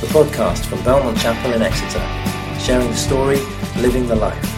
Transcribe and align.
the 0.00 0.06
podcast 0.06 0.64
from 0.66 0.82
Belmont 0.84 1.18
Chapel 1.18 1.52
in 1.54 1.60
Exeter, 1.60 1.98
sharing 2.60 2.86
the 2.86 2.94
story, 2.94 3.40
living 3.78 4.06
the 4.06 4.14
life. 4.14 4.48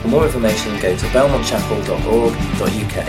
For 0.00 0.06
more 0.06 0.24
information, 0.24 0.78
go 0.78 0.96
to 0.96 1.06
belmontchapel.org.uk. 1.06 3.06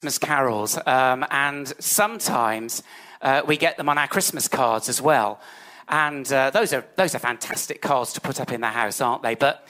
Christmas 0.00 0.18
carols, 0.18 0.78
um, 0.86 1.26
and 1.32 1.66
sometimes 1.80 2.84
uh, 3.22 3.42
we 3.44 3.56
get 3.56 3.76
them 3.76 3.88
on 3.88 3.98
our 3.98 4.06
Christmas 4.06 4.46
cards 4.46 4.88
as 4.88 5.02
well. 5.02 5.40
And 5.88 6.32
uh, 6.32 6.50
those, 6.50 6.72
are, 6.72 6.84
those 6.94 7.16
are 7.16 7.18
fantastic 7.18 7.82
cards 7.82 8.12
to 8.12 8.20
put 8.20 8.40
up 8.40 8.52
in 8.52 8.60
the 8.60 8.68
house, 8.68 9.00
aren't 9.00 9.24
they? 9.24 9.34
But 9.34 9.66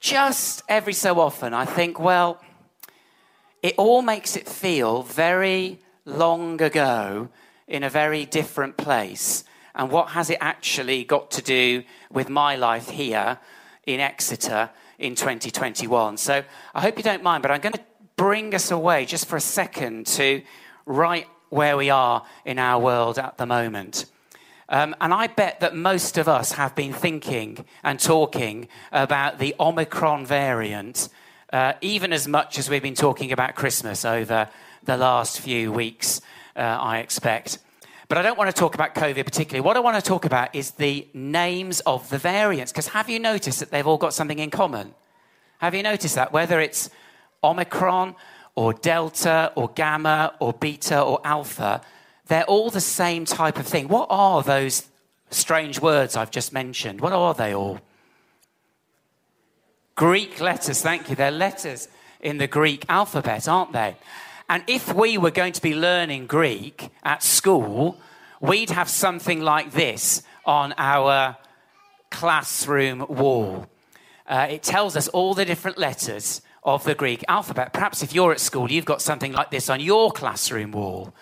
just 0.00 0.62
every 0.70 0.94
so 0.94 1.20
often, 1.20 1.52
I 1.52 1.66
think, 1.66 2.00
well, 2.00 2.40
it 3.62 3.74
all 3.76 4.00
makes 4.00 4.36
it 4.36 4.48
feel 4.48 5.02
very 5.02 5.80
long 6.06 6.62
ago 6.62 7.28
in 7.72 7.82
a 7.82 7.88
very 7.88 8.26
different 8.26 8.76
place. 8.76 9.44
And 9.74 9.90
what 9.90 10.10
has 10.10 10.28
it 10.28 10.36
actually 10.42 11.04
got 11.04 11.30
to 11.32 11.42
do 11.42 11.82
with 12.10 12.28
my 12.28 12.54
life 12.54 12.90
here 12.90 13.38
in 13.86 13.98
Exeter 13.98 14.68
in 14.98 15.14
2021? 15.14 16.18
So 16.18 16.44
I 16.74 16.80
hope 16.82 16.98
you 16.98 17.02
don't 17.02 17.22
mind, 17.22 17.40
but 17.40 17.50
I'm 17.50 17.62
going 17.62 17.72
to 17.72 17.80
bring 18.16 18.54
us 18.54 18.70
away 18.70 19.06
just 19.06 19.26
for 19.26 19.36
a 19.36 19.40
second 19.40 20.06
to 20.08 20.42
right 20.84 21.26
where 21.48 21.78
we 21.78 21.88
are 21.88 22.24
in 22.44 22.58
our 22.58 22.78
world 22.78 23.18
at 23.18 23.38
the 23.38 23.46
moment. 23.46 24.04
Um, 24.68 24.94
and 25.00 25.12
I 25.14 25.26
bet 25.28 25.60
that 25.60 25.74
most 25.74 26.18
of 26.18 26.28
us 26.28 26.52
have 26.52 26.74
been 26.74 26.92
thinking 26.92 27.64
and 27.82 27.98
talking 27.98 28.68
about 28.92 29.38
the 29.38 29.54
Omicron 29.58 30.26
variant, 30.26 31.08
uh, 31.54 31.72
even 31.80 32.12
as 32.12 32.28
much 32.28 32.58
as 32.58 32.68
we've 32.68 32.82
been 32.82 32.94
talking 32.94 33.32
about 33.32 33.54
Christmas 33.54 34.04
over 34.04 34.50
the 34.84 34.98
last 34.98 35.40
few 35.40 35.72
weeks, 35.72 36.20
uh, 36.56 36.60
I 36.60 36.98
expect. 36.98 37.58
But 38.08 38.18
I 38.18 38.22
don't 38.22 38.36
want 38.36 38.54
to 38.54 38.58
talk 38.58 38.74
about 38.74 38.94
COVID 38.94 39.24
particularly. 39.24 39.60
What 39.60 39.76
I 39.76 39.80
want 39.80 39.96
to 39.96 40.06
talk 40.06 40.24
about 40.24 40.54
is 40.54 40.72
the 40.72 41.08
names 41.14 41.80
of 41.80 42.08
the 42.10 42.18
variants. 42.18 42.70
Because 42.70 42.88
have 42.88 43.08
you 43.08 43.18
noticed 43.18 43.60
that 43.60 43.70
they've 43.70 43.86
all 43.86 43.96
got 43.96 44.12
something 44.12 44.38
in 44.38 44.50
common? 44.50 44.94
Have 45.58 45.74
you 45.74 45.82
noticed 45.82 46.16
that? 46.16 46.32
Whether 46.32 46.60
it's 46.60 46.90
Omicron 47.42 48.14
or 48.54 48.74
Delta 48.74 49.52
or 49.54 49.70
Gamma 49.70 50.34
or 50.40 50.52
Beta 50.52 51.00
or 51.00 51.20
Alpha, 51.24 51.80
they're 52.26 52.44
all 52.44 52.70
the 52.70 52.80
same 52.80 53.24
type 53.24 53.58
of 53.58 53.66
thing. 53.66 53.88
What 53.88 54.08
are 54.10 54.42
those 54.42 54.88
strange 55.30 55.80
words 55.80 56.16
I've 56.16 56.30
just 56.30 56.52
mentioned? 56.52 57.00
What 57.00 57.12
are 57.12 57.34
they 57.34 57.54
all? 57.54 57.80
Greek 59.94 60.40
letters, 60.40 60.82
thank 60.82 61.08
you. 61.08 61.16
They're 61.16 61.30
letters 61.30 61.88
in 62.20 62.38
the 62.38 62.46
Greek 62.46 62.84
alphabet, 62.88 63.48
aren't 63.48 63.72
they? 63.72 63.96
And 64.52 64.62
if 64.66 64.92
we 64.92 65.16
were 65.16 65.30
going 65.30 65.54
to 65.54 65.62
be 65.62 65.74
learning 65.74 66.26
Greek 66.26 66.90
at 67.02 67.22
school, 67.22 67.98
we'd 68.38 68.68
have 68.68 68.90
something 68.90 69.40
like 69.40 69.72
this 69.72 70.22
on 70.44 70.74
our 70.76 71.38
classroom 72.10 73.06
wall. 73.08 73.66
Uh, 74.26 74.48
it 74.50 74.62
tells 74.62 74.94
us 74.94 75.08
all 75.08 75.32
the 75.32 75.46
different 75.46 75.78
letters 75.78 76.42
of 76.64 76.84
the 76.84 76.94
Greek 76.94 77.24
alphabet. 77.28 77.72
Perhaps 77.72 78.02
if 78.02 78.14
you're 78.14 78.30
at 78.30 78.40
school, 78.40 78.70
you've 78.70 78.84
got 78.84 79.00
something 79.00 79.32
like 79.32 79.50
this 79.50 79.70
on 79.70 79.80
your 79.80 80.12
classroom 80.12 80.72
wall. 80.72 81.14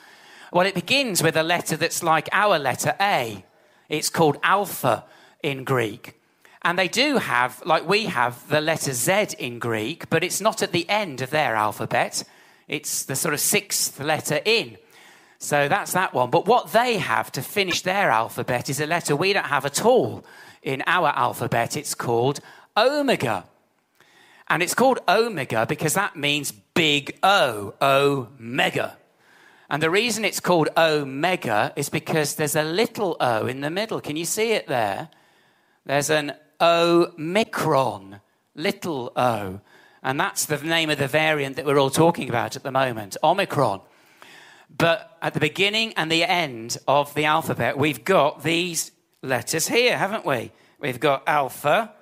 Well, 0.53 0.67
it 0.67 0.75
begins 0.75 1.23
with 1.23 1.37
a 1.37 1.45
letter 1.45 1.77
that's 1.77 2.03
like 2.03 2.29
our 2.33 2.59
letter 2.59 2.97
A. 3.01 3.45
It's 3.89 4.11
called 4.11 4.39
alpha 4.43 5.05
in 5.41 5.63
Greek. 5.63 6.21
And 6.63 6.77
they 6.77 6.89
do 6.89 7.19
have, 7.19 7.63
like 7.65 7.89
we 7.89 8.07
have, 8.07 8.49
the 8.49 8.61
letter 8.61 8.93
Z 8.93 9.37
in 9.39 9.61
Greek, 9.61 10.11
but 10.11 10.25
it's 10.25 10.41
not 10.41 10.65
at 10.65 10.73
the 10.73 10.89
end 10.89 11.21
of 11.21 11.31
their 11.31 11.55
alphabet. 11.55 12.25
It's 12.71 13.03
the 13.03 13.17
sort 13.17 13.35
of 13.35 13.41
sixth 13.41 13.99
letter 13.99 14.41
in. 14.45 14.79
So 15.39 15.67
that's 15.67 15.93
that 15.95 16.15
one. 16.15 16.31
But 16.31 16.47
what 16.47 16.73
they 16.73 16.99
have 16.99 17.33
to 17.33 17.43
finish 17.43 17.83
their 17.83 18.11
alphabet 18.11 18.71
is 18.71 18.81
a 18.81 18.87
letter 18.87 19.17
we 19.17 19.33
don't 19.33 19.47
have 19.47 19.67
at 19.67 19.85
all 19.85 20.25
in 20.63 20.85
our 20.87 21.09
alphabet. 21.09 21.77
It's 21.77 21.97
called 21.97 22.39
omega. 22.77 23.45
And 24.47 24.63
it's 24.63 24.75
called 24.75 25.01
omega 25.09 25.67
because 25.67 25.95
that 25.95 26.15
means 26.15 26.53
big 26.53 27.19
O, 27.25 27.75
omega. 27.83 28.97
And 29.69 29.83
the 29.83 29.91
reason 29.91 30.25
it's 30.25 30.41
called 30.41 30.69
omega 30.77 31.73
is 31.75 31.89
because 31.89 32.37
there's 32.37 32.55
a 32.55 32.63
little 32.63 33.17
o 33.19 33.47
in 33.47 33.63
the 33.63 33.71
middle. 33.71 34.01
Can 34.01 34.15
you 34.15 34.25
see 34.25 34.53
it 34.53 34.69
there? 34.69 35.09
There's 35.87 36.11
an 36.11 36.35
omicron, 36.61 38.21
little 38.55 39.13
o. 39.17 39.61
And 40.03 40.19
that's 40.19 40.47
the 40.47 40.59
name 40.59 40.91
of 40.91 40.99
the 40.99 41.09
variant 41.09 41.57
that 41.57 41.67
we're 41.67 41.79
all 41.79 41.91
talking 41.91 42.29
about 42.29 42.57
at 42.57 42.63
the 42.63 42.71
moment, 42.71 43.17
Omicron. 43.23 43.81
But 44.77 45.17
at 45.21 45.35
the 45.35 45.41
beginning 45.41 45.93
and 45.95 46.11
the 46.11 46.25
end 46.25 46.79
of 46.89 47.13
the 47.15 47.25
alphabet, 47.25 47.77
we've 47.77 48.05
got 48.05 48.43
these 48.43 48.93
letters 49.23 49.69
here, 49.69 49.99
haven't 49.99 50.25
we? 50.25 50.53
We've 50.79 51.01
got 51.01 51.25
alpha 51.27 51.93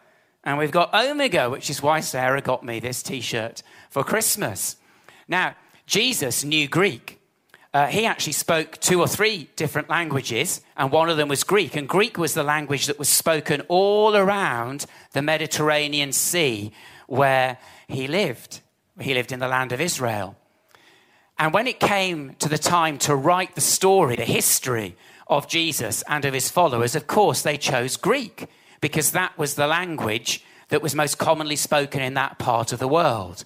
and 0.44 0.58
we've 0.58 0.70
got 0.70 0.94
omega, 0.94 1.50
which 1.50 1.70
is 1.70 1.82
why 1.82 2.00
Sarah 2.00 2.40
got 2.40 2.64
me 2.64 2.78
this 2.78 3.02
t 3.02 3.20
shirt 3.20 3.62
for 3.90 4.04
Christmas. 4.04 4.76
Now, 5.26 5.56
Jesus 5.86 6.44
knew 6.44 6.68
Greek. 6.68 7.20
Uh, 7.74 7.86
he 7.86 8.06
actually 8.06 8.32
spoke 8.32 8.78
two 8.78 9.00
or 9.00 9.06
three 9.06 9.50
different 9.56 9.90
languages, 9.90 10.62
and 10.76 10.90
one 10.90 11.10
of 11.10 11.16
them 11.16 11.28
was 11.28 11.44
Greek. 11.44 11.76
And 11.76 11.88
Greek 11.88 12.16
was 12.16 12.32
the 12.34 12.42
language 12.42 12.86
that 12.86 12.98
was 12.98 13.08
spoken 13.08 13.62
all 13.68 14.16
around 14.16 14.86
the 15.12 15.20
Mediterranean 15.20 16.12
Sea 16.12 16.72
where 17.08 17.58
he 17.88 18.06
lived. 18.06 18.60
He 19.00 19.14
lived 19.14 19.32
in 19.32 19.40
the 19.40 19.48
land 19.48 19.72
of 19.72 19.80
Israel. 19.80 20.36
And 21.38 21.52
when 21.52 21.66
it 21.66 21.80
came 21.80 22.34
to 22.38 22.48
the 22.48 22.58
time 22.58 22.98
to 22.98 23.16
write 23.16 23.54
the 23.54 23.60
story, 23.60 24.16
the 24.16 24.24
history 24.24 24.96
of 25.26 25.48
Jesus 25.48 26.02
and 26.08 26.24
of 26.24 26.34
his 26.34 26.48
followers, 26.50 26.94
of 26.94 27.06
course, 27.06 27.42
they 27.42 27.56
chose 27.56 27.96
Greek 27.96 28.46
because 28.80 29.12
that 29.12 29.36
was 29.38 29.54
the 29.54 29.66
language 29.66 30.44
that 30.68 30.82
was 30.82 30.94
most 30.94 31.18
commonly 31.18 31.56
spoken 31.56 32.02
in 32.02 32.14
that 32.14 32.38
part 32.38 32.72
of 32.72 32.78
the 32.78 32.88
world. 32.88 33.44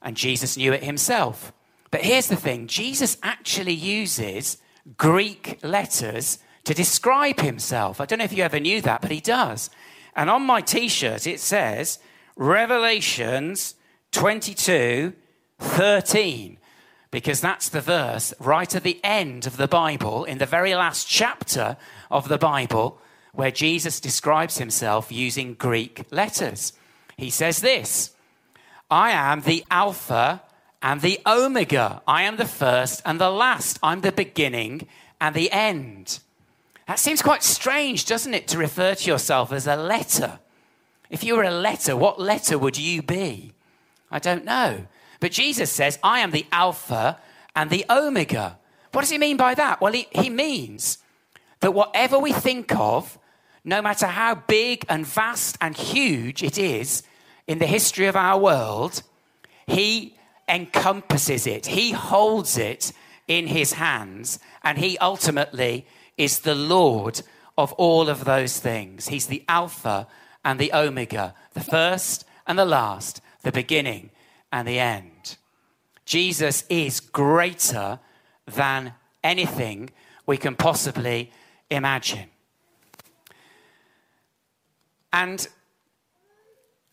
And 0.00 0.16
Jesus 0.16 0.56
knew 0.56 0.72
it 0.72 0.84
himself. 0.84 1.52
But 1.90 2.02
here's 2.02 2.28
the 2.28 2.36
thing 2.36 2.66
Jesus 2.66 3.16
actually 3.22 3.72
uses 3.74 4.58
Greek 4.96 5.58
letters 5.62 6.38
to 6.64 6.74
describe 6.74 7.40
himself. 7.40 8.00
I 8.00 8.04
don't 8.04 8.18
know 8.18 8.24
if 8.24 8.32
you 8.32 8.44
ever 8.44 8.60
knew 8.60 8.80
that, 8.82 9.00
but 9.00 9.10
he 9.10 9.20
does. 9.20 9.70
And 10.14 10.28
on 10.28 10.42
my 10.42 10.60
t 10.60 10.88
shirt, 10.88 11.26
it 11.26 11.40
says, 11.40 11.98
Revelations 12.38 13.74
22 14.12 15.12
13, 15.58 16.58
because 17.10 17.40
that's 17.40 17.68
the 17.68 17.80
verse 17.80 18.32
right 18.38 18.72
at 18.76 18.84
the 18.84 19.00
end 19.02 19.44
of 19.44 19.56
the 19.56 19.66
Bible, 19.66 20.22
in 20.22 20.38
the 20.38 20.46
very 20.46 20.72
last 20.76 21.08
chapter 21.08 21.76
of 22.12 22.28
the 22.28 22.38
Bible, 22.38 23.00
where 23.32 23.50
Jesus 23.50 23.98
describes 23.98 24.58
himself 24.58 25.10
using 25.10 25.54
Greek 25.54 26.04
letters. 26.12 26.74
He 27.16 27.28
says 27.28 27.60
this 27.60 28.14
I 28.88 29.10
am 29.10 29.40
the 29.40 29.64
Alpha 29.68 30.40
and 30.80 31.00
the 31.00 31.20
Omega. 31.26 32.02
I 32.06 32.22
am 32.22 32.36
the 32.36 32.44
first 32.44 33.02
and 33.04 33.20
the 33.20 33.30
last. 33.30 33.80
I'm 33.82 34.02
the 34.02 34.12
beginning 34.12 34.86
and 35.20 35.34
the 35.34 35.50
end. 35.50 36.20
That 36.86 37.00
seems 37.00 37.20
quite 37.20 37.42
strange, 37.42 38.06
doesn't 38.06 38.32
it, 38.32 38.46
to 38.46 38.58
refer 38.58 38.94
to 38.94 39.10
yourself 39.10 39.50
as 39.50 39.66
a 39.66 39.74
letter? 39.74 40.38
If 41.10 41.24
you 41.24 41.36
were 41.36 41.44
a 41.44 41.50
letter, 41.50 41.96
what 41.96 42.20
letter 42.20 42.58
would 42.58 42.76
you 42.76 43.02
be? 43.02 43.52
I 44.10 44.18
don't 44.18 44.44
know. 44.44 44.86
But 45.20 45.32
Jesus 45.32 45.70
says, 45.70 45.98
I 46.02 46.20
am 46.20 46.30
the 46.30 46.46
Alpha 46.52 47.18
and 47.56 47.70
the 47.70 47.84
Omega. 47.90 48.58
What 48.92 49.02
does 49.02 49.10
he 49.10 49.18
mean 49.18 49.36
by 49.36 49.54
that? 49.54 49.80
Well, 49.80 49.92
he, 49.92 50.06
he 50.12 50.30
means 50.30 50.98
that 51.60 51.74
whatever 51.74 52.18
we 52.18 52.32
think 52.32 52.74
of, 52.74 53.18
no 53.64 53.82
matter 53.82 54.06
how 54.06 54.34
big 54.36 54.84
and 54.88 55.06
vast 55.06 55.58
and 55.60 55.76
huge 55.76 56.42
it 56.42 56.58
is 56.58 57.02
in 57.46 57.58
the 57.58 57.66
history 57.66 58.06
of 58.06 58.16
our 58.16 58.38
world, 58.38 59.02
he 59.66 60.16
encompasses 60.48 61.46
it, 61.46 61.66
he 61.66 61.92
holds 61.92 62.56
it 62.56 62.92
in 63.26 63.46
his 63.46 63.74
hands, 63.74 64.38
and 64.62 64.78
he 64.78 64.96
ultimately 64.98 65.86
is 66.16 66.40
the 66.40 66.54
Lord 66.54 67.20
of 67.58 67.72
all 67.74 68.08
of 68.08 68.24
those 68.24 68.58
things. 68.58 69.08
He's 69.08 69.26
the 69.26 69.44
Alpha 69.48 70.06
and 70.48 70.58
the 70.58 70.72
Omega, 70.72 71.34
the 71.52 71.60
first 71.60 72.24
and 72.46 72.58
the 72.58 72.64
last, 72.64 73.20
the 73.42 73.52
beginning 73.52 74.08
and 74.50 74.66
the 74.66 74.78
end. 74.78 75.36
Jesus 76.06 76.64
is 76.70 77.00
greater 77.00 77.98
than 78.46 78.94
anything 79.22 79.90
we 80.24 80.38
can 80.38 80.54
possibly 80.54 81.30
imagine. 81.68 82.30
And 85.12 85.46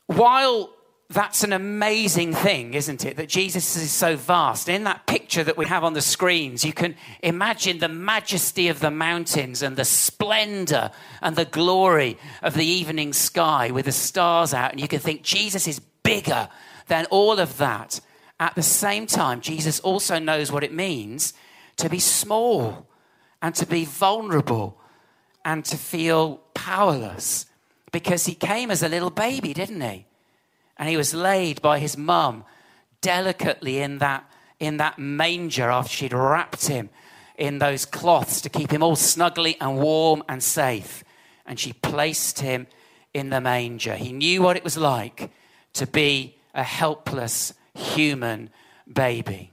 while 0.08 0.75
that's 1.10 1.44
an 1.44 1.54
amazing 1.54 2.34
thing, 2.34 2.74
isn't 2.74 3.06
it? 3.06 3.18
That 3.18 3.30
Jesus 3.30 3.76
is 3.76 3.92
so 3.92 4.16
vast. 4.16 4.68
In 4.68 4.86
that 4.86 5.06
picture 5.06 5.44
that 5.44 5.58
we 5.58 5.66
have 5.66 5.84
on 5.84 5.94
the 5.94 6.02
screens, 6.02 6.66
you 6.66 6.74
can 6.74 6.96
imagine 7.22 7.78
the 7.78 7.88
majesty 7.88 8.70
of 8.70 8.80
the 8.80 8.90
mountains 8.90 9.62
and 9.62 9.78
the 9.78 9.86
splendor 9.86 10.90
and 11.22 11.36
the 11.36 11.46
glory 11.46 12.18
of 12.42 12.56
the 12.56 12.66
evening 12.66 13.14
sky 13.14 13.70
with 13.70 13.86
the 13.86 13.92
stars 13.92 14.54
out. 14.54 14.72
And 14.72 14.82
you 14.82 14.88
can 14.88 15.00
think 15.00 15.22
Jesus 15.22 15.68
is 15.68 15.80
bigger 15.80 16.50
than 16.88 17.06
all 17.12 17.40
of 17.40 17.58
that. 17.58 18.02
At 18.40 18.56
the 18.56 18.64
same 18.64 19.06
time, 19.06 19.42
Jesus 19.42 19.80
also 19.82 20.18
knows 20.18 20.52
what 20.52 20.64
it 20.64 20.74
means 20.74 21.34
to 21.78 21.88
be 21.88 22.00
small 22.00 22.88
and 23.44 23.54
to 23.56 23.68
be 23.68 23.86
vulnerable 23.86 24.82
and 25.44 25.64
to 25.66 25.78
feel 25.78 26.38
powerless 26.56 27.46
because 27.92 28.26
he 28.26 28.34
came 28.34 28.72
as 28.72 28.82
a 28.82 28.90
little 28.90 29.12
baby, 29.12 29.54
didn't 29.54 29.82
he? 29.82 30.08
And 30.78 30.90
he 30.90 30.98
was 30.98 31.14
laid 31.14 31.62
by 31.62 31.80
his 31.80 31.98
mum 31.98 32.44
delicately 33.02 33.80
in 33.80 34.00
that, 34.00 34.30
in 34.60 34.78
that 34.78 35.00
manger 35.00 35.70
after 35.70 35.92
she'd 35.92 36.14
wrapped 36.14 36.68
him 36.68 36.90
in 37.38 37.60
those 37.60 37.86
cloths 37.86 38.42
to 38.42 38.50
keep 38.50 38.72
him 38.72 38.82
all 38.82 38.96
snugly 38.96 39.58
and 39.60 39.78
warm 39.78 40.24
and 40.28 40.42
safe. 40.42 41.04
And 41.46 41.60
she 41.60 41.74
placed 41.74 42.40
him 42.40 42.68
in 43.14 43.30
the 43.30 43.42
manger. 43.42 43.96
He 43.96 44.12
knew 44.12 44.42
what 44.42 44.58
it 44.58 44.64
was 44.64 44.78
like 44.78 45.32
to 45.74 45.88
be 45.88 46.38
a 46.54 46.64
helpless 46.64 47.54
human 47.74 48.50
baby. 48.92 49.52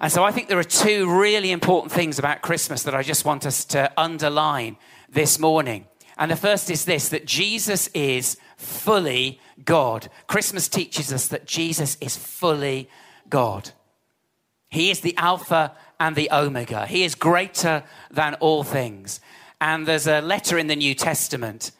And 0.00 0.12
so 0.12 0.22
I 0.22 0.30
think 0.30 0.48
there 0.48 0.58
are 0.58 0.64
two 0.64 1.20
really 1.20 1.50
important 1.50 1.92
things 1.92 2.18
about 2.18 2.42
Christmas 2.42 2.84
that 2.84 2.94
I 2.94 3.02
just 3.02 3.24
want 3.24 3.44
us 3.46 3.64
to 3.66 3.90
underline 3.96 4.76
this 5.08 5.38
morning. 5.38 5.86
And 6.16 6.30
the 6.30 6.36
first 6.36 6.70
is 6.70 6.84
this 6.84 7.08
that 7.08 7.26
Jesus 7.26 7.88
is 7.88 8.36
fully 8.58 9.40
God. 9.64 10.10
Christmas 10.26 10.68
teaches 10.68 11.12
us 11.12 11.28
that 11.28 11.46
Jesus 11.46 11.96
is 12.00 12.16
fully 12.16 12.90
God. 13.30 13.70
He 14.68 14.90
is 14.90 15.00
the 15.00 15.16
Alpha 15.16 15.72
and 15.98 16.14
the 16.14 16.28
Omega. 16.30 16.86
He 16.86 17.04
is 17.04 17.14
greater 17.14 17.84
than 18.10 18.34
all 18.34 18.62
things. 18.64 19.20
And 19.60 19.86
there's 19.86 20.06
a 20.06 20.20
letter 20.20 20.58
in 20.58 20.66
the 20.66 20.76
New 20.76 20.94
Testament 20.94 21.70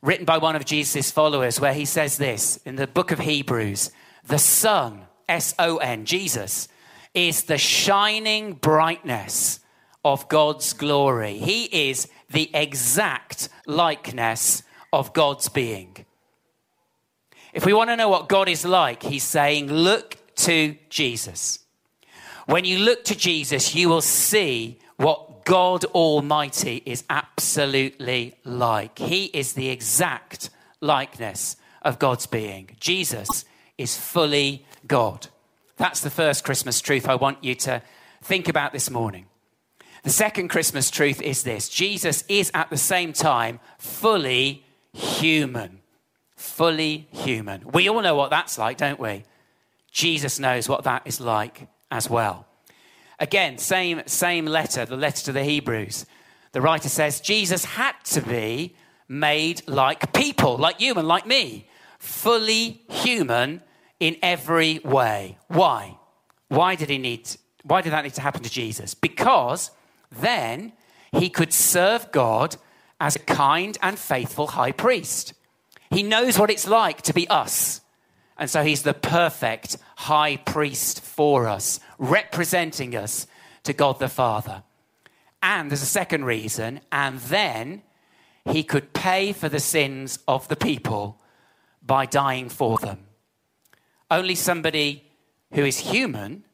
written 0.00 0.24
by 0.24 0.38
one 0.38 0.56
of 0.56 0.64
Jesus' 0.64 1.10
followers 1.10 1.60
where 1.60 1.74
he 1.74 1.84
says 1.84 2.16
this 2.16 2.56
in 2.64 2.76
the 2.76 2.86
book 2.86 3.10
of 3.10 3.18
Hebrews 3.20 3.90
the 4.24 4.38
Son, 4.38 5.02
S 5.28 5.54
O 5.58 5.78
N, 5.78 6.04
Jesus, 6.04 6.68
is 7.12 7.44
the 7.44 7.58
shining 7.58 8.54
brightness 8.54 9.58
of 10.04 10.28
God's 10.28 10.72
glory. 10.72 11.38
He 11.38 11.90
is 11.90 12.08
the 12.30 12.48
exact 12.54 13.48
likeness 13.66 14.62
of 14.92 15.12
God's 15.12 15.48
being. 15.48 16.04
If 17.52 17.66
we 17.66 17.72
want 17.72 17.90
to 17.90 17.96
know 17.96 18.08
what 18.08 18.28
God 18.28 18.48
is 18.48 18.64
like, 18.64 19.02
he's 19.02 19.24
saying, 19.24 19.70
look 19.70 20.16
to 20.36 20.76
Jesus. 20.88 21.58
When 22.46 22.64
you 22.64 22.78
look 22.78 23.04
to 23.04 23.14
Jesus, 23.14 23.74
you 23.74 23.88
will 23.88 24.00
see 24.00 24.78
what 24.96 25.44
God 25.44 25.84
Almighty 25.86 26.82
is 26.86 27.04
absolutely 27.10 28.34
like. 28.44 28.98
He 28.98 29.26
is 29.26 29.52
the 29.52 29.68
exact 29.68 30.50
likeness 30.80 31.56
of 31.82 31.98
God's 31.98 32.26
being. 32.26 32.70
Jesus 32.80 33.44
is 33.76 33.96
fully 33.96 34.64
God. 34.86 35.28
That's 35.76 36.00
the 36.00 36.10
first 36.10 36.44
Christmas 36.44 36.80
truth 36.80 37.08
I 37.08 37.16
want 37.16 37.42
you 37.44 37.54
to 37.56 37.82
think 38.22 38.48
about 38.48 38.72
this 38.72 38.90
morning. 38.90 39.26
The 40.04 40.10
second 40.10 40.48
Christmas 40.48 40.90
truth 40.90 41.20
is 41.20 41.42
this 41.42 41.68
Jesus 41.68 42.24
is 42.28 42.50
at 42.54 42.70
the 42.70 42.76
same 42.76 43.12
time 43.12 43.60
fully 43.78 44.64
human. 44.92 45.81
Fully 46.42 47.06
human. 47.12 47.62
We 47.72 47.88
all 47.88 48.02
know 48.02 48.16
what 48.16 48.30
that's 48.30 48.58
like, 48.58 48.76
don't 48.76 48.98
we? 48.98 49.22
Jesus 49.92 50.40
knows 50.40 50.68
what 50.68 50.82
that 50.84 51.02
is 51.04 51.20
like 51.20 51.68
as 51.88 52.10
well. 52.10 52.46
Again, 53.20 53.58
same, 53.58 54.02
same 54.06 54.46
letter, 54.46 54.84
the 54.84 54.96
letter 54.96 55.22
to 55.26 55.32
the 55.32 55.44
Hebrews. 55.44 56.04
The 56.50 56.60
writer 56.60 56.88
says 56.88 57.20
Jesus 57.20 57.64
had 57.64 57.94
to 58.06 58.20
be 58.22 58.74
made 59.08 59.62
like 59.68 60.12
people, 60.12 60.56
like 60.56 60.80
you 60.80 60.94
and 60.94 61.06
like 61.06 61.26
me, 61.26 61.68
fully 62.00 62.82
human 62.88 63.62
in 64.00 64.16
every 64.20 64.80
way. 64.80 65.38
Why? 65.46 65.96
Why 66.48 66.74
did 66.74 66.90
he 66.90 66.98
need 66.98 67.30
why 67.62 67.82
did 67.82 67.92
that 67.92 68.02
need 68.02 68.14
to 68.14 68.20
happen 68.20 68.42
to 68.42 68.50
Jesus? 68.50 68.94
Because 68.94 69.70
then 70.10 70.72
he 71.12 71.30
could 71.30 71.52
serve 71.52 72.10
God 72.10 72.56
as 73.00 73.14
a 73.14 73.20
kind 73.20 73.78
and 73.80 73.96
faithful 73.96 74.48
high 74.48 74.72
priest. 74.72 75.34
He 75.92 76.02
knows 76.02 76.38
what 76.38 76.50
it's 76.50 76.66
like 76.66 77.02
to 77.02 77.12
be 77.12 77.28
us. 77.28 77.80
And 78.38 78.48
so 78.48 78.62
he's 78.62 78.82
the 78.82 78.94
perfect 78.94 79.76
high 79.96 80.36
priest 80.36 81.02
for 81.02 81.46
us, 81.46 81.80
representing 81.98 82.96
us 82.96 83.26
to 83.64 83.72
God 83.72 83.98
the 83.98 84.08
Father. 84.08 84.62
And 85.42 85.70
there's 85.70 85.82
a 85.82 85.86
second 85.86 86.24
reason, 86.24 86.80
and 86.90 87.18
then 87.20 87.82
he 88.44 88.62
could 88.62 88.92
pay 88.92 89.32
for 89.32 89.48
the 89.48 89.60
sins 89.60 90.18
of 90.26 90.48
the 90.48 90.56
people 90.56 91.20
by 91.82 92.06
dying 92.06 92.48
for 92.48 92.78
them. 92.78 93.06
Only 94.10 94.34
somebody 94.34 95.04
who 95.52 95.64
is 95.64 95.78
human 95.78 96.44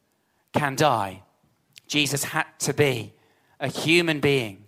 can 0.53 0.75
die. 0.75 1.23
Jesus 1.87 2.25
had 2.25 2.47
to 2.61 2.75
be 2.75 3.13
a 3.61 3.69
human 3.69 4.21
being 4.21 4.65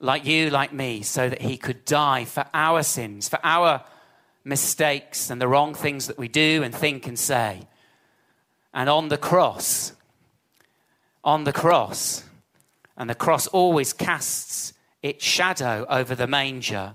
like 0.00 0.24
you, 0.24 0.50
like 0.50 0.72
me, 0.72 1.02
so 1.02 1.28
that 1.28 1.42
he 1.42 1.56
could 1.56 1.84
die 1.84 2.24
for 2.24 2.46
our 2.52 2.82
sins, 2.82 3.28
for 3.28 3.38
our 3.42 3.82
mistakes 4.46 5.28
and 5.28 5.40
the 5.40 5.48
wrong 5.48 5.74
things 5.74 6.06
that 6.06 6.16
we 6.16 6.28
do 6.28 6.62
and 6.62 6.72
think 6.72 7.06
and 7.06 7.18
say. 7.18 7.66
And 8.72 8.88
on 8.88 9.08
the 9.08 9.18
cross, 9.18 9.92
on 11.24 11.44
the 11.44 11.52
cross, 11.52 12.22
and 12.96 13.10
the 13.10 13.14
cross 13.14 13.48
always 13.48 13.92
casts 13.92 14.72
its 15.02 15.24
shadow 15.24 15.84
over 15.88 16.14
the 16.14 16.28
manger, 16.28 16.94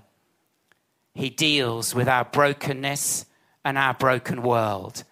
he 1.14 1.28
deals 1.28 1.94
with 1.94 2.08
our 2.08 2.24
brokenness 2.24 3.26
and 3.64 3.76
our 3.76 3.94
broken 3.94 4.42
world 4.42 5.04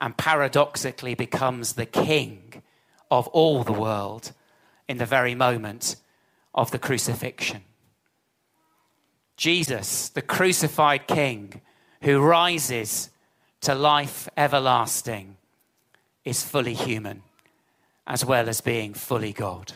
and 0.00 0.16
paradoxically 0.16 1.14
becomes 1.14 1.74
the 1.74 1.86
king 1.86 2.62
of 3.10 3.28
all 3.28 3.62
the 3.62 3.72
world 3.72 4.32
in 4.88 4.96
the 4.96 5.06
very 5.06 5.34
moment 5.34 5.96
of 6.54 6.70
the 6.70 6.78
crucifixion. 6.78 7.62
Jesus, 9.36 10.08
the 10.08 10.22
crucified 10.22 11.06
king 11.06 11.60
who 12.04 12.20
rises 12.20 13.10
to 13.62 13.74
life 13.74 14.28
everlasting, 14.36 15.36
is 16.24 16.42
fully 16.42 16.74
human 16.74 17.22
as 18.06 18.24
well 18.24 18.48
as 18.48 18.60
being 18.60 18.92
fully 18.92 19.32
God. 19.32 19.72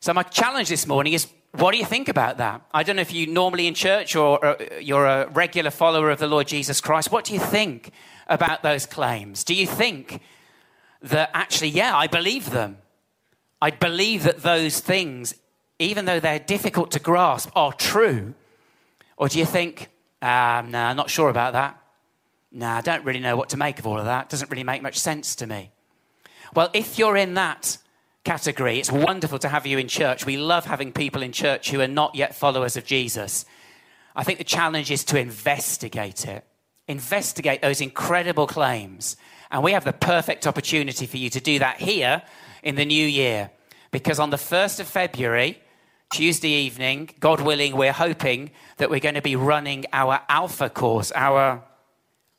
So, 0.00 0.12
my 0.12 0.22
challenge 0.22 0.68
this 0.68 0.86
morning 0.86 1.14
is 1.14 1.26
what 1.52 1.72
do 1.72 1.78
you 1.78 1.86
think 1.86 2.08
about 2.08 2.36
that? 2.36 2.60
I 2.72 2.82
don't 2.82 2.96
know 2.96 3.02
if 3.02 3.12
you're 3.12 3.28
normally 3.28 3.66
in 3.66 3.74
church 3.74 4.14
or, 4.14 4.44
or 4.44 4.56
you're 4.80 5.06
a 5.06 5.28
regular 5.28 5.70
follower 5.70 6.10
of 6.10 6.18
the 6.18 6.26
Lord 6.26 6.46
Jesus 6.46 6.80
Christ. 6.80 7.10
What 7.10 7.24
do 7.24 7.32
you 7.32 7.40
think 7.40 7.90
about 8.28 8.62
those 8.62 8.84
claims? 8.84 9.42
Do 9.42 9.54
you 9.54 9.66
think 9.66 10.20
that 11.02 11.30
actually, 11.32 11.70
yeah, 11.70 11.96
I 11.96 12.06
believe 12.06 12.50
them? 12.50 12.76
I 13.62 13.70
believe 13.70 14.24
that 14.24 14.42
those 14.42 14.80
things, 14.80 15.34
even 15.78 16.04
though 16.04 16.20
they're 16.20 16.38
difficult 16.38 16.90
to 16.92 17.00
grasp, 17.00 17.50
are 17.56 17.72
true? 17.72 18.34
Or 19.18 19.28
do 19.28 19.38
you 19.38 19.44
think, 19.44 19.90
no, 20.22 20.62
nah, 20.62 20.94
not 20.94 21.10
sure 21.10 21.28
about 21.28 21.52
that? 21.52 21.78
Nah, 22.50 22.78
I 22.78 22.80
don't 22.80 23.04
really 23.04 23.20
know 23.20 23.36
what 23.36 23.50
to 23.50 23.58
make 23.58 23.78
of 23.78 23.86
all 23.86 23.98
of 23.98 24.06
that. 24.06 24.30
Doesn't 24.30 24.50
really 24.50 24.64
make 24.64 24.80
much 24.80 24.98
sense 24.98 25.34
to 25.36 25.46
me. 25.46 25.70
Well, 26.54 26.70
if 26.72 26.98
you're 26.98 27.18
in 27.18 27.34
that 27.34 27.76
category. 28.28 28.78
It's 28.78 28.92
wonderful 28.92 29.38
to 29.38 29.48
have 29.48 29.66
you 29.66 29.78
in 29.78 29.88
church. 29.88 30.26
We 30.26 30.36
love 30.36 30.66
having 30.66 30.92
people 30.92 31.22
in 31.22 31.32
church 31.32 31.70
who 31.70 31.80
are 31.80 31.88
not 31.88 32.14
yet 32.14 32.34
followers 32.34 32.76
of 32.76 32.84
Jesus. 32.84 33.46
I 34.14 34.22
think 34.22 34.36
the 34.36 34.44
challenge 34.44 34.90
is 34.90 35.02
to 35.04 35.18
investigate 35.18 36.26
it, 36.26 36.44
investigate 36.86 37.62
those 37.62 37.80
incredible 37.80 38.46
claims. 38.46 39.16
And 39.50 39.62
we 39.62 39.72
have 39.72 39.84
the 39.84 39.94
perfect 39.94 40.46
opportunity 40.46 41.06
for 41.06 41.16
you 41.16 41.30
to 41.30 41.40
do 41.40 41.58
that 41.60 41.78
here 41.78 42.22
in 42.62 42.74
the 42.74 42.84
new 42.84 43.06
year. 43.06 43.50
Because 43.92 44.20
on 44.20 44.28
the 44.28 44.36
1st 44.36 44.80
of 44.80 44.86
February, 44.86 45.62
Tuesday 46.10 46.48
evening, 46.48 47.10
God 47.20 47.40
willing, 47.40 47.76
we're 47.76 47.92
hoping 47.92 48.50
that 48.78 48.88
we're 48.88 49.00
going 49.00 49.14
to 49.14 49.22
be 49.22 49.36
running 49.36 49.84
our 49.92 50.20
Alpha 50.28 50.70
course, 50.70 51.12
our 51.12 51.62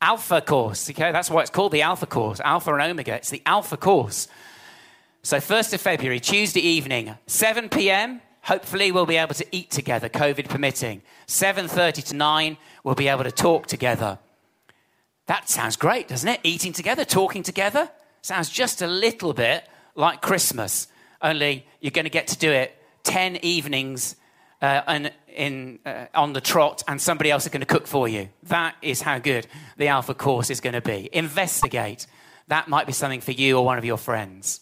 Alpha 0.02 0.42
course. 0.42 0.90
Okay, 0.90 1.12
that's 1.12 1.30
why 1.30 1.42
it's 1.42 1.52
called 1.52 1.72
the 1.72 1.84
Alpha 1.84 2.08
course, 2.08 2.40
Alpha 2.40 2.74
and 2.74 2.82
Omega. 2.82 3.16
It's 3.16 3.30
the 3.30 3.44
Alpha 3.46 3.78
course. 3.78 4.28
So 5.22 5.38
1st 5.38 5.74
of 5.74 5.82
February, 5.82 6.20
Tuesday 6.20 6.62
evening, 6.62 7.16
7 7.28 7.70
p.m. 7.70 8.22
Hopefully 8.42 8.92
we'll 8.92 9.06
be 9.06 9.18
able 9.18 9.36
to 9.36 9.46
eat 9.52 9.70
together, 9.70 10.10
COVID 10.10 10.50
permitting. 10.50 11.04
7:30 11.28 12.06
to 12.06 12.16
9, 12.16 12.58
we'll 12.84 12.96
be 12.96 13.08
able 13.08 13.26
to 13.26 13.32
talk 13.32 13.68
together. 13.68 14.18
That 15.28 15.48
sounds 15.48 15.76
great, 15.76 16.08
doesn't 16.08 16.28
it? 16.28 16.40
Eating 16.44 16.74
together, 16.74 17.06
talking 17.06 17.44
together. 17.44 17.92
Sounds 18.24 18.50
just 18.50 18.82
a 18.82 18.88
little 18.88 19.34
bit 19.34 19.68
like 19.94 20.22
Christmas, 20.22 20.88
only 21.22 21.68
you're 21.82 21.92
going 21.92 22.06
to 22.06 22.10
get 22.10 22.28
to 22.28 22.38
do 22.38 22.52
it 22.52 22.79
10 23.10 23.38
evenings 23.38 24.16
uh, 24.62 24.82
and 24.86 25.12
in, 25.36 25.80
uh, 25.84 26.06
on 26.14 26.34
the 26.34 26.42
trot, 26.42 26.84
and 26.88 27.02
somebody 27.02 27.32
else 27.32 27.46
is 27.46 27.50
going 27.50 27.62
to 27.62 27.66
cook 27.66 27.88
for 27.88 28.08
you. 28.08 28.30
That 28.44 28.76
is 28.84 29.02
how 29.02 29.18
good 29.18 29.48
the 29.78 29.88
Alpha 29.88 30.14
course 30.14 30.52
is 30.52 30.62
going 30.62 30.74
to 30.74 30.82
be. 30.82 31.10
Investigate. 31.12 32.06
That 32.50 32.68
might 32.68 32.86
be 32.86 32.94
something 32.94 33.22
for 33.22 33.32
you 33.32 33.58
or 33.58 33.66
one 33.66 33.80
of 33.80 33.86
your 33.86 33.98
friends. 33.98 34.62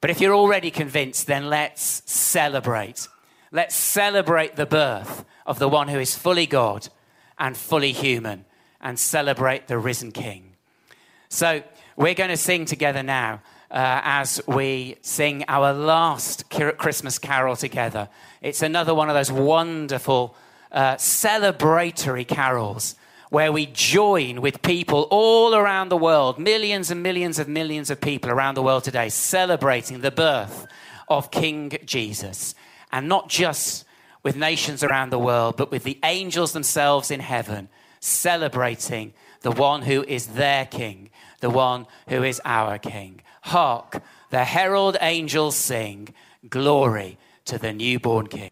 But 0.00 0.08
if 0.08 0.20
you're 0.20 0.34
already 0.34 0.70
convinced, 0.70 1.26
then 1.26 1.50
let's 1.50 2.02
celebrate. 2.06 3.06
Let's 3.50 3.74
celebrate 3.74 4.56
the 4.56 4.66
birth 4.66 5.24
of 5.44 5.58
the 5.58 5.68
one 5.68 5.88
who 5.88 5.98
is 5.98 6.16
fully 6.16 6.46
God 6.46 6.88
and 7.38 7.54
fully 7.54 7.92
human 7.92 8.46
and 8.80 8.98
celebrate 8.98 9.68
the 9.68 9.78
risen 9.78 10.10
King. 10.10 10.54
So 11.28 11.62
we're 11.96 12.14
going 12.14 12.30
to 12.30 12.36
sing 12.36 12.64
together 12.64 13.02
now 13.02 13.42
uh, 13.72 14.00
as 14.04 14.40
we 14.46 14.96
sing 15.00 15.44
our 15.48 15.72
last 15.72 16.50
Christmas 16.50 17.18
carol 17.18 17.56
together. 17.56 18.08
It's 18.42 18.60
another 18.60 18.94
one 18.94 19.08
of 19.08 19.14
those 19.14 19.32
wonderful 19.32 20.36
uh, 20.70 20.96
celebratory 20.96 22.28
carols 22.28 22.96
where 23.30 23.50
we 23.50 23.64
join 23.64 24.42
with 24.42 24.60
people 24.60 25.08
all 25.10 25.54
around 25.54 25.88
the 25.88 25.96
world, 25.96 26.38
millions 26.38 26.90
and 26.90 27.02
millions 27.02 27.38
of 27.38 27.48
millions 27.48 27.88
of 27.88 27.98
people 27.98 28.30
around 28.30 28.56
the 28.56 28.62
world 28.62 28.84
today, 28.84 29.08
celebrating 29.08 30.02
the 30.02 30.10
birth 30.10 30.66
of 31.08 31.30
King 31.30 31.72
Jesus. 31.86 32.54
And 32.92 33.08
not 33.08 33.30
just 33.30 33.86
with 34.22 34.36
nations 34.36 34.84
around 34.84 35.08
the 35.08 35.18
world, 35.18 35.56
but 35.56 35.70
with 35.70 35.82
the 35.82 35.98
angels 36.04 36.52
themselves 36.52 37.10
in 37.10 37.20
heaven, 37.20 37.70
celebrating 38.00 39.14
the 39.40 39.50
one 39.50 39.80
who 39.80 40.04
is 40.04 40.26
their 40.26 40.66
King, 40.66 41.08
the 41.42 41.50
one 41.50 41.86
who 42.08 42.22
is 42.22 42.40
our 42.44 42.78
King. 42.78 43.20
Hark, 43.42 44.00
the 44.30 44.44
herald 44.44 44.96
angels 45.00 45.56
sing, 45.56 46.08
Glory 46.48 47.18
to 47.44 47.58
the 47.58 47.72
newborn 47.72 48.28
King. 48.28 48.51